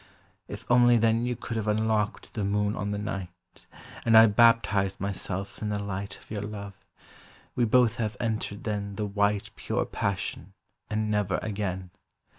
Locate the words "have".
1.57-1.67, 7.97-8.17